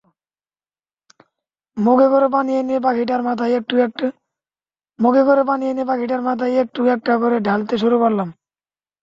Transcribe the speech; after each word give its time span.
মগে 1.77 2.07
করে 2.07 2.27
পানি 2.29 2.51
এনে 2.59 2.75
পাখিটার 2.79 3.21
মাথায় 6.21 6.53
একটু 6.61 6.79
একটা 6.87 7.13
করে 7.21 7.37
ঢালতে 7.41 7.75
শুরু 7.77 7.97
করলাম। 7.99 8.29